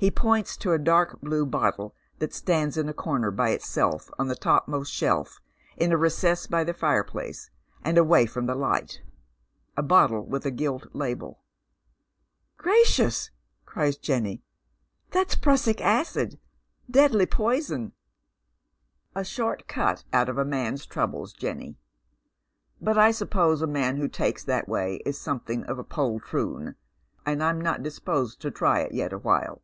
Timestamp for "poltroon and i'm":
25.82-27.60